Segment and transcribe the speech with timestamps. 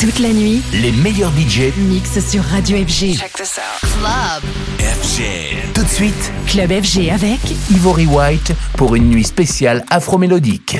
[0.00, 3.18] Toute la nuit, les meilleurs budgets mixent sur Radio FG.
[3.18, 3.90] Check this out.
[3.90, 4.42] Club.
[4.78, 5.72] FG.
[5.74, 7.40] Tout de suite, Club FG avec
[7.70, 10.78] Ivory White pour une nuit spéciale afro-mélodique.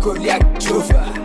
[0.00, 1.19] Colia Jova.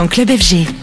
[0.00, 0.79] Dans Club FG.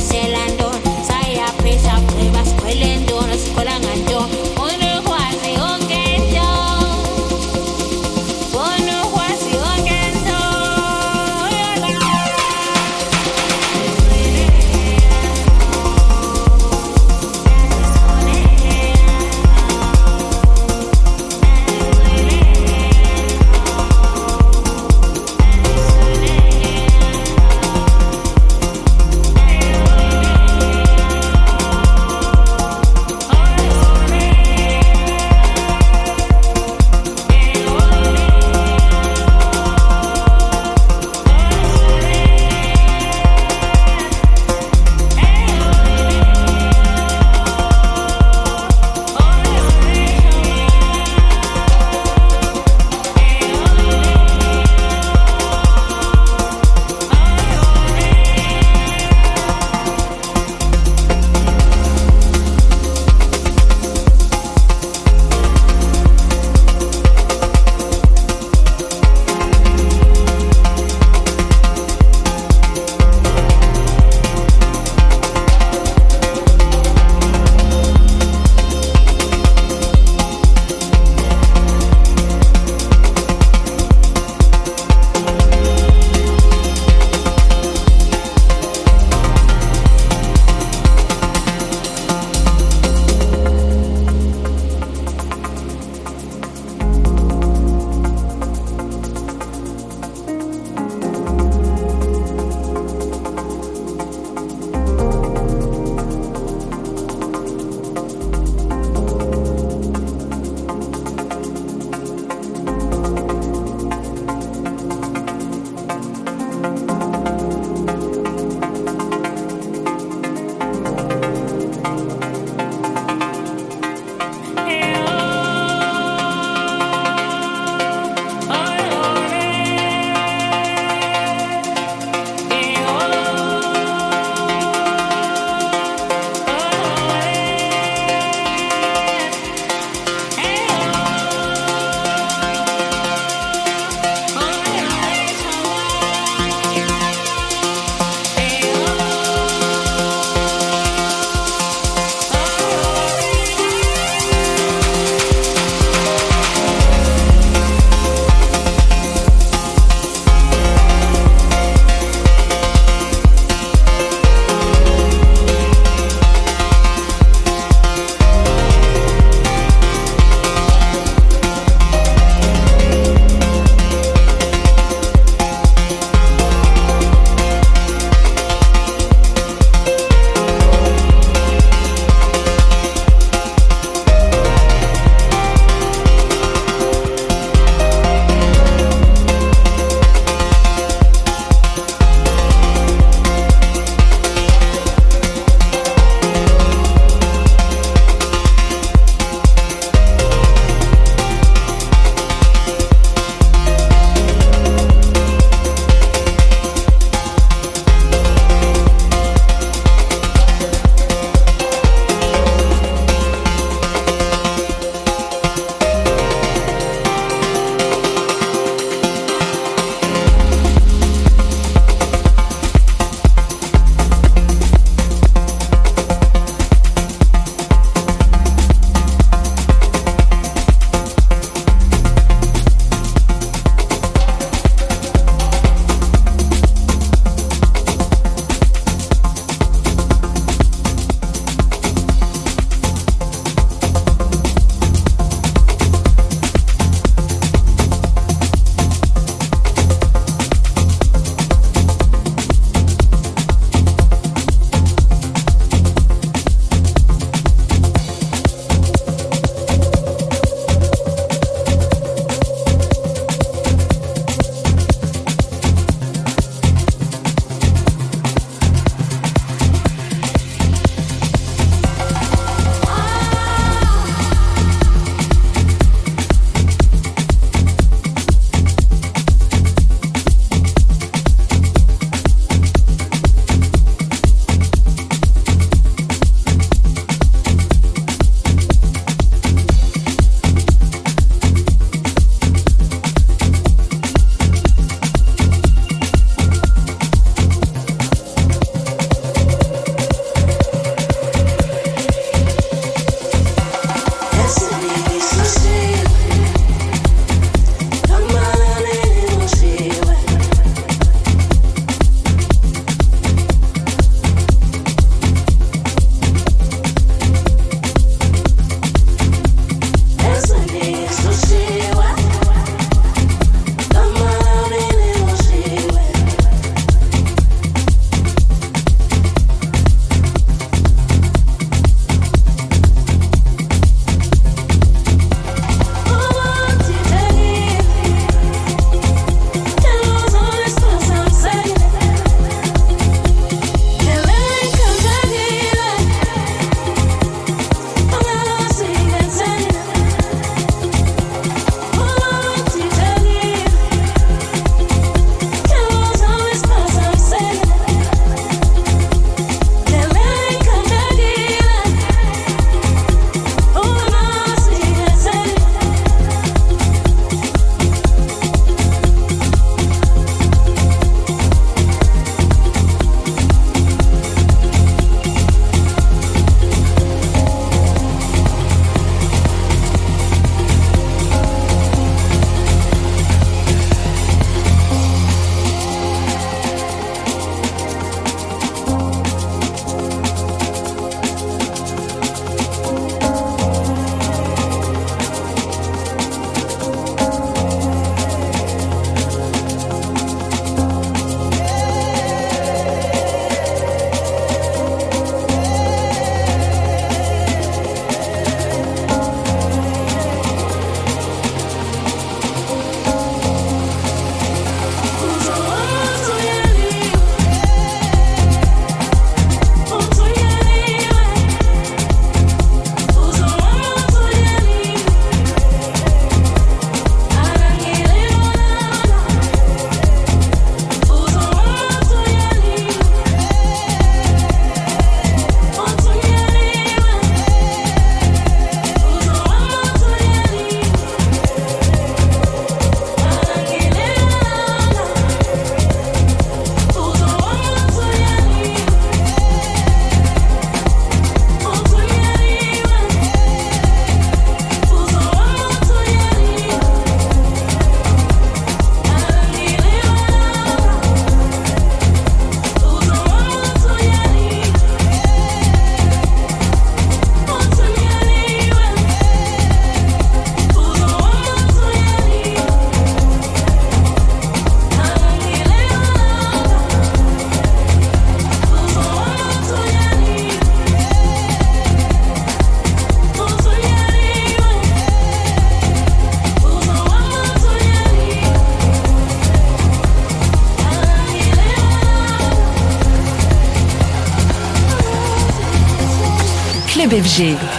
[0.00, 0.39] se la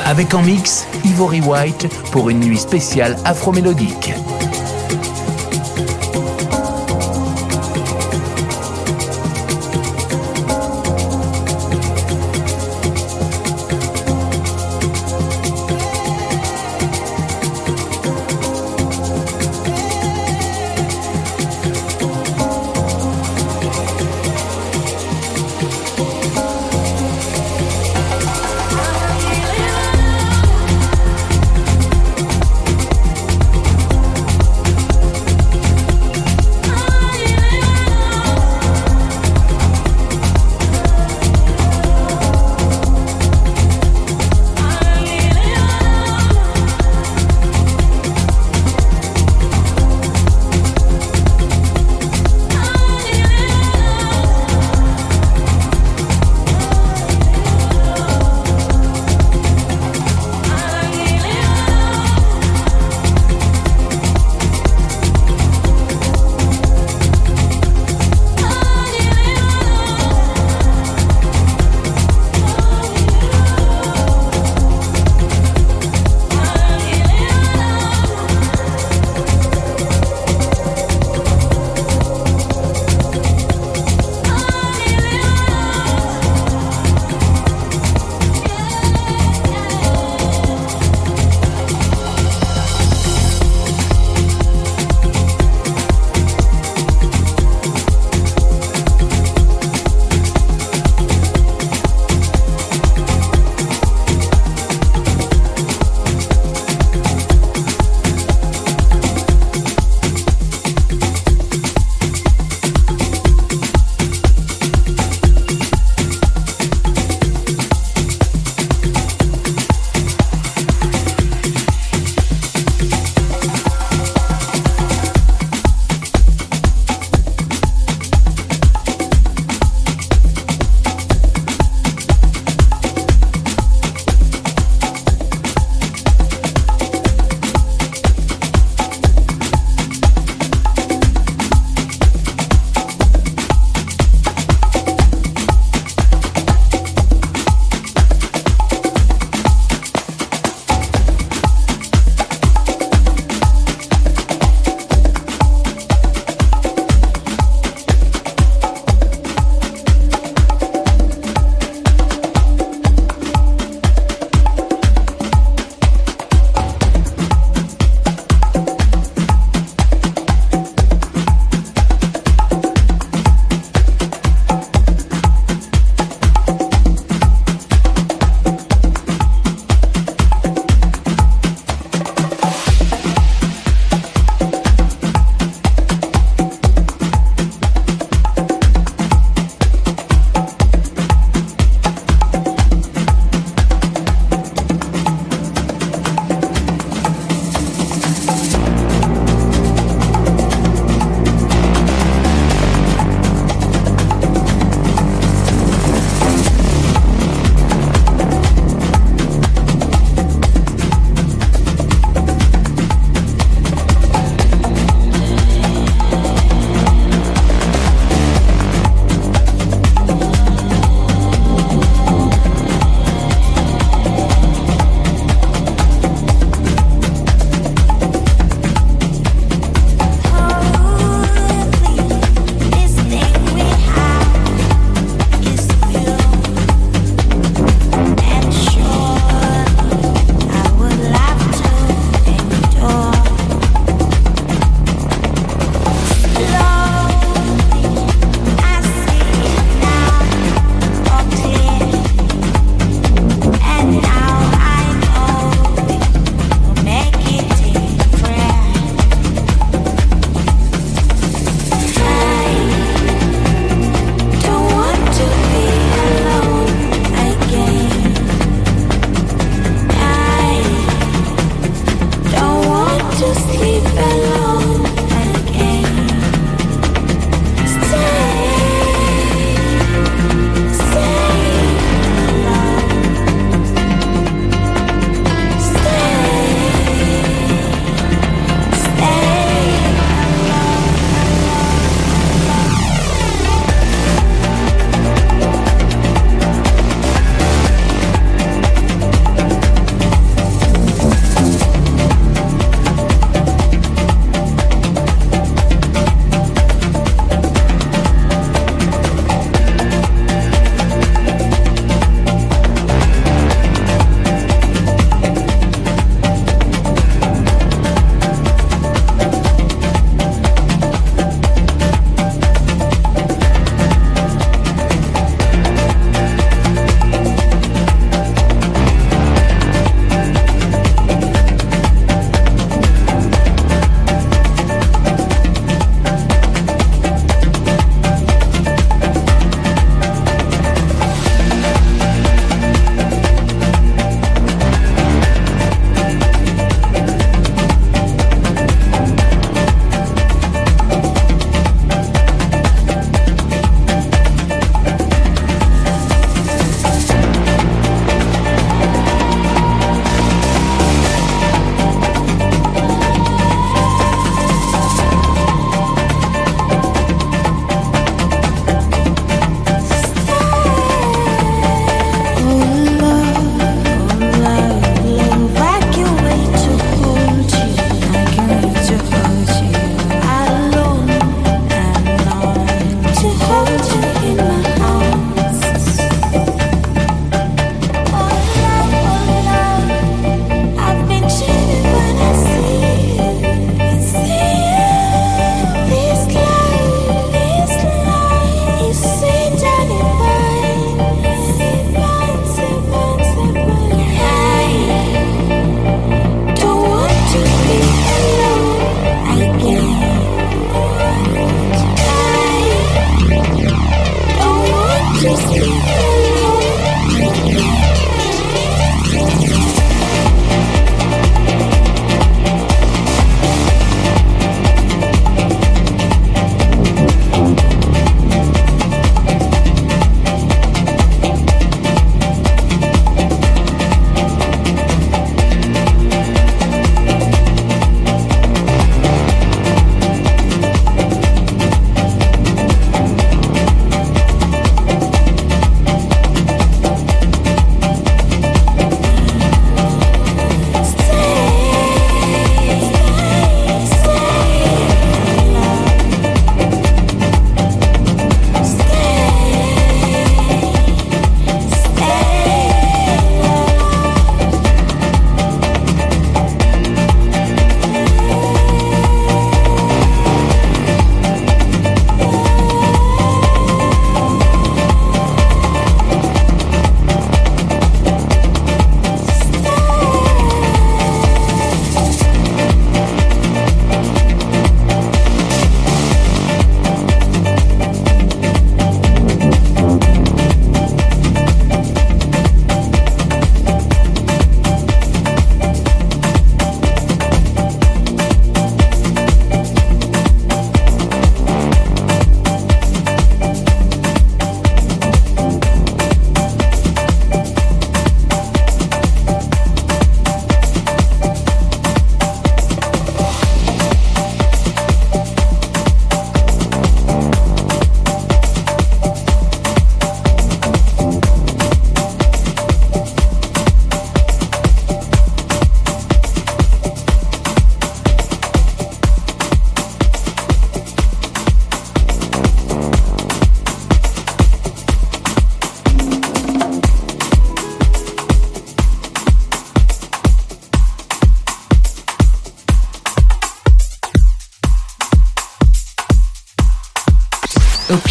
[0.06, 4.14] Avec en mix Ivory White pour une nuit spéciale afro-mélodique.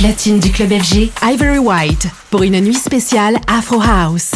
[0.01, 4.33] Platine du club FG, Ivory White pour une nuit spéciale Afro House.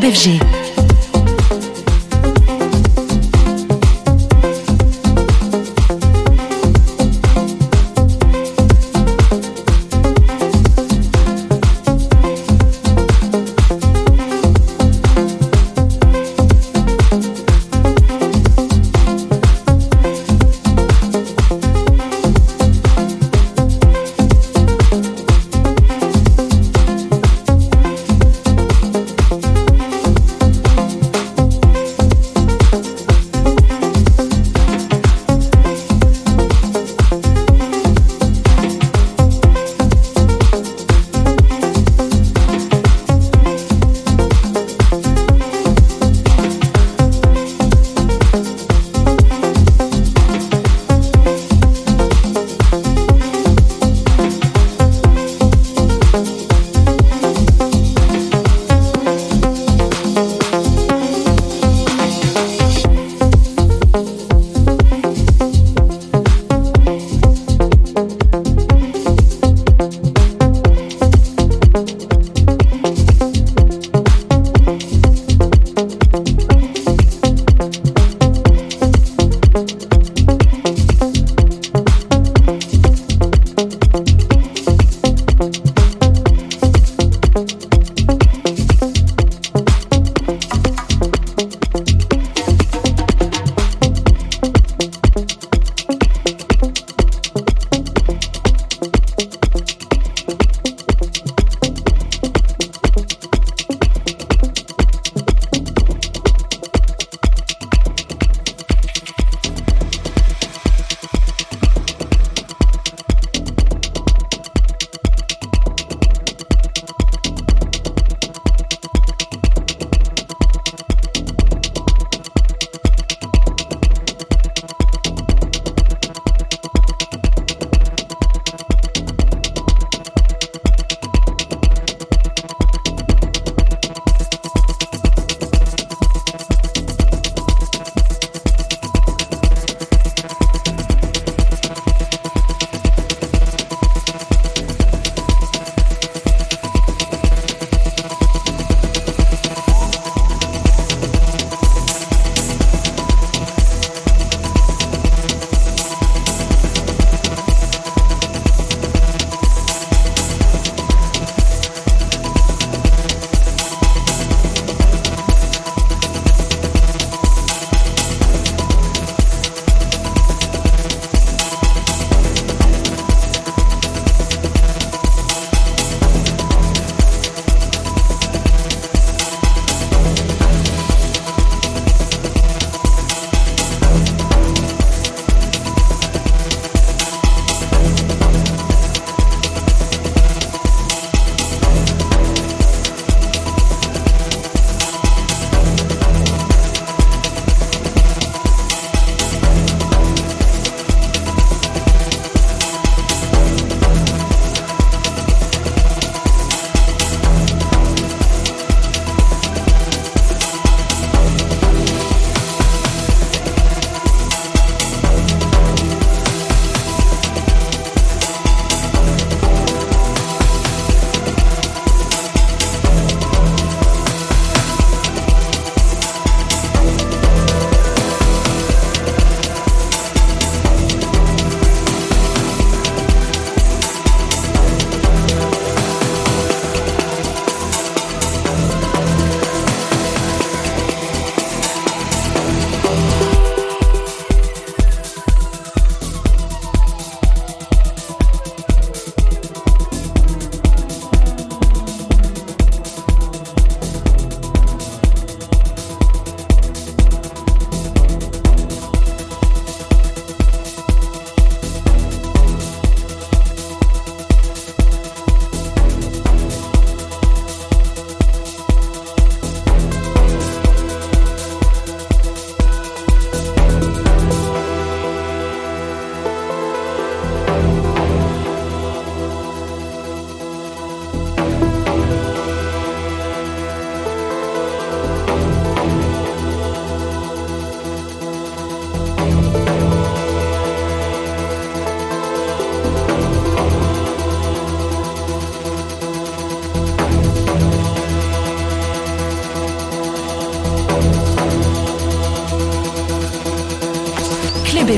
[0.00, 0.47] Club.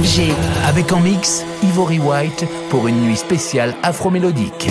[0.03, 0.33] FG.
[0.67, 4.69] Avec en mix Ivory White pour une nuit spéciale afro-mélodique.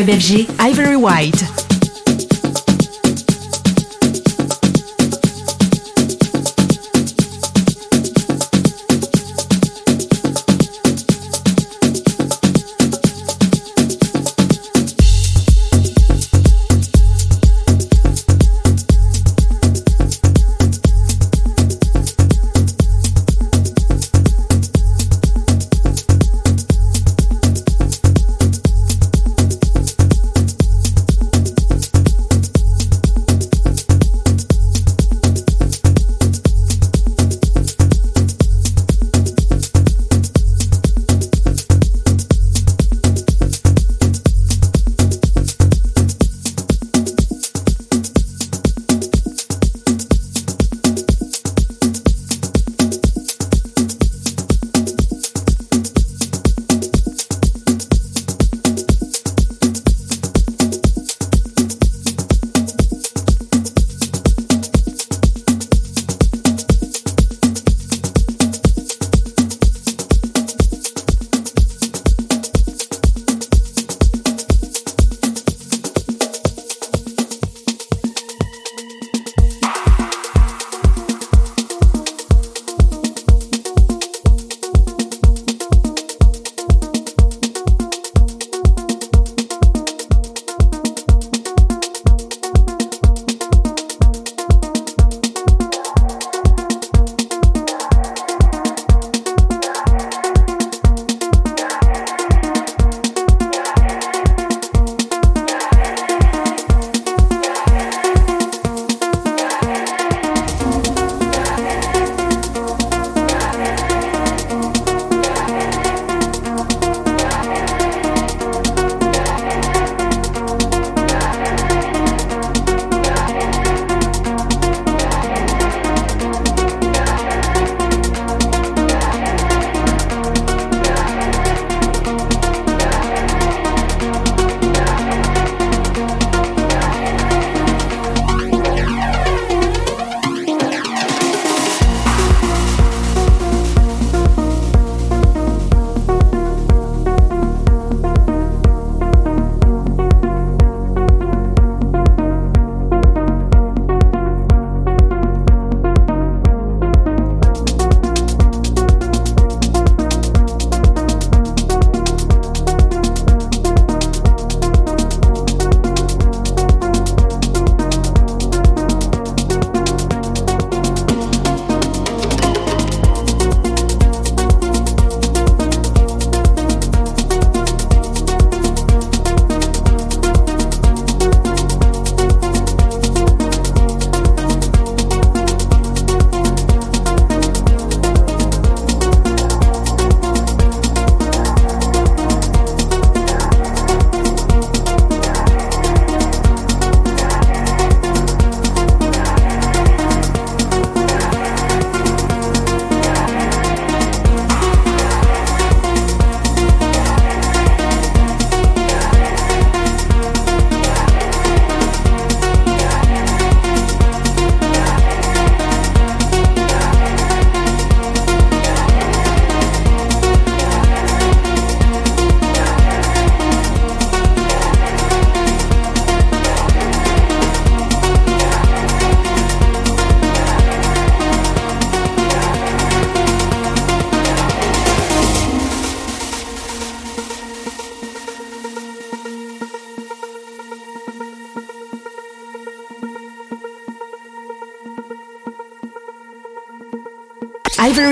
[0.00, 0.18] Club
[0.58, 1.59] Ivory White.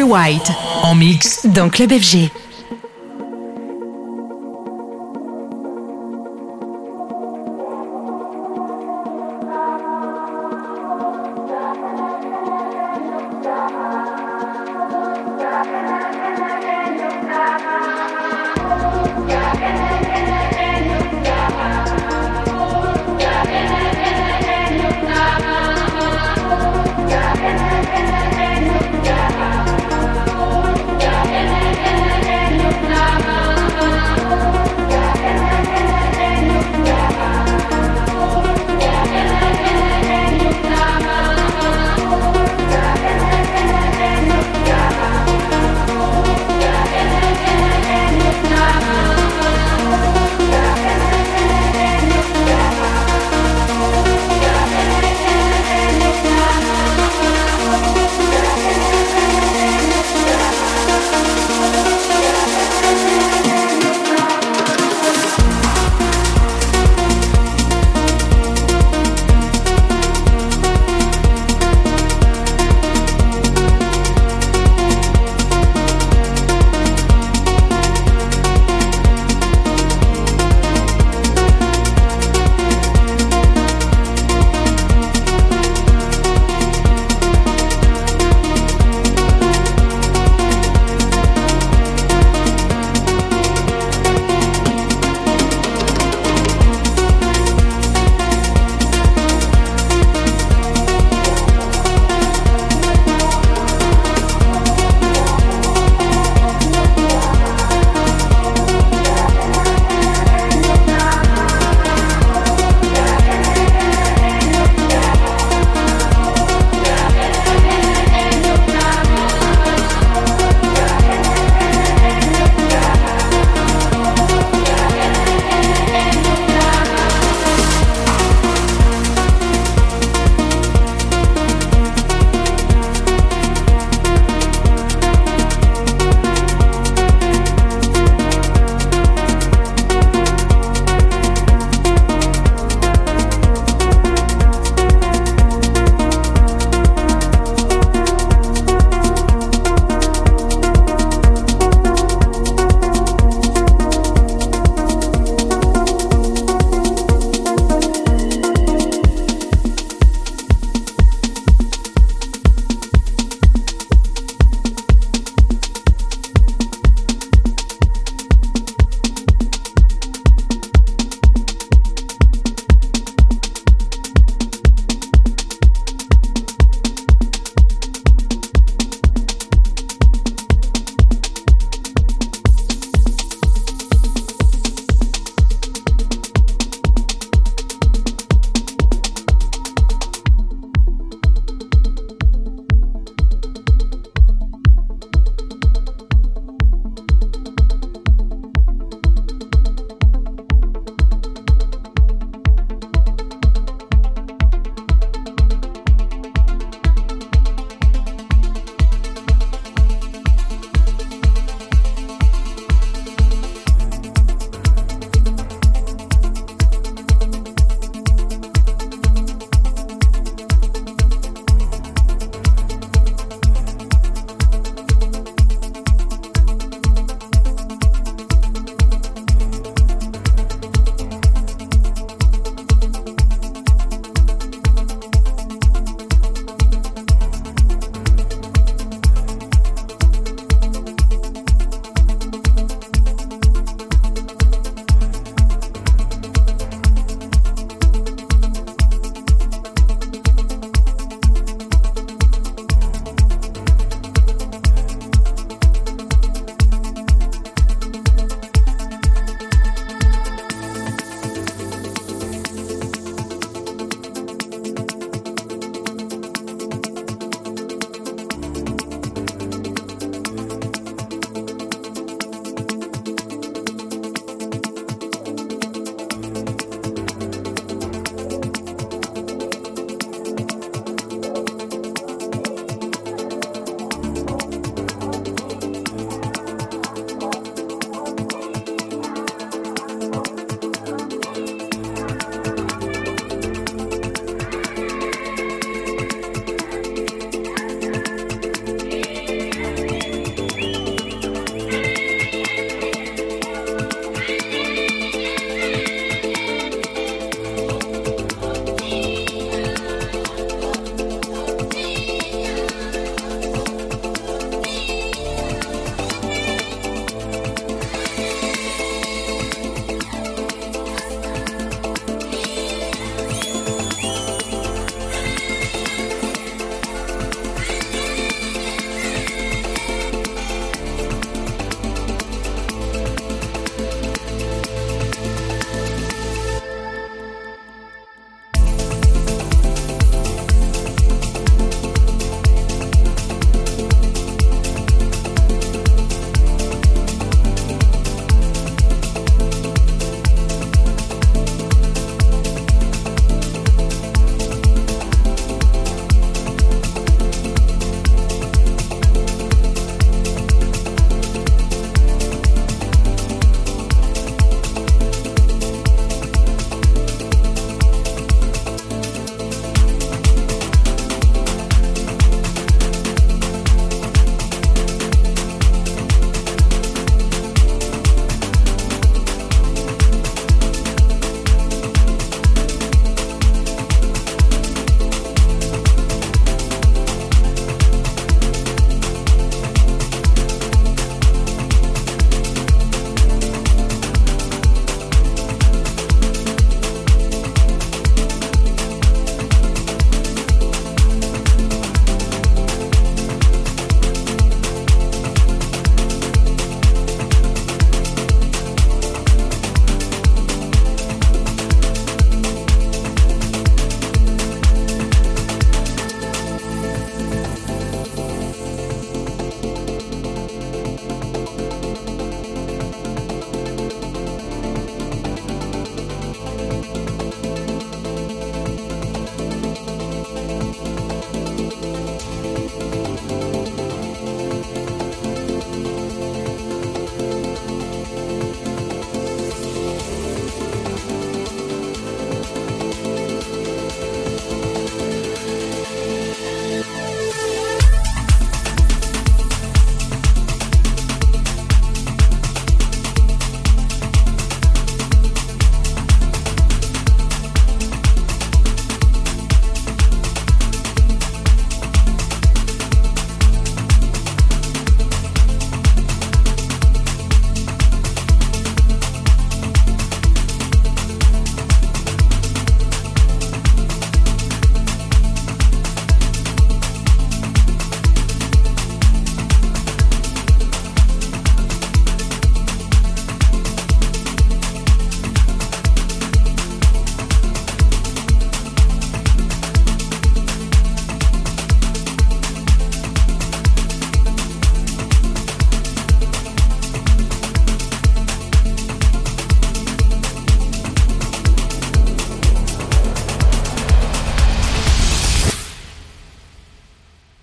[0.09, 0.50] White.
[0.84, 2.30] En mix dans Club FG.